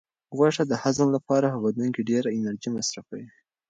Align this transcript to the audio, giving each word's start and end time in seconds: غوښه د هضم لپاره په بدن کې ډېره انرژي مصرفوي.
غوښه 0.37 0.63
د 0.67 0.73
هضم 0.83 1.07
لپاره 1.15 1.47
په 1.53 1.59
بدن 1.65 1.87
کې 1.95 2.07
ډېره 2.09 2.29
انرژي 2.37 2.69
مصرفوي. 2.77 3.27